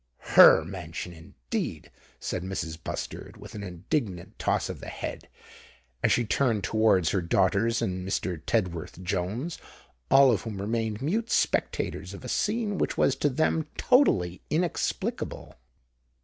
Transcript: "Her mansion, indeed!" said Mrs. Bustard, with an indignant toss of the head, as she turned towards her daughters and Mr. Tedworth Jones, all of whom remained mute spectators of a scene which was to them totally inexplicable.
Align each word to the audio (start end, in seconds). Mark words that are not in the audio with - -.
"Her 0.35 0.65
mansion, 0.65 1.13
indeed!" 1.13 1.91
said 2.19 2.41
Mrs. 2.41 2.75
Bustard, 2.83 3.37
with 3.37 3.53
an 3.53 3.61
indignant 3.61 4.39
toss 4.39 4.67
of 4.67 4.79
the 4.79 4.87
head, 4.87 5.29
as 6.01 6.11
she 6.11 6.25
turned 6.25 6.63
towards 6.63 7.11
her 7.11 7.21
daughters 7.21 7.83
and 7.83 8.03
Mr. 8.03 8.41
Tedworth 8.43 9.03
Jones, 9.03 9.59
all 10.09 10.31
of 10.31 10.41
whom 10.41 10.59
remained 10.59 11.03
mute 11.03 11.29
spectators 11.29 12.15
of 12.15 12.25
a 12.25 12.29
scene 12.29 12.79
which 12.79 12.97
was 12.97 13.15
to 13.17 13.29
them 13.29 13.67
totally 13.77 14.41
inexplicable. 14.49 15.53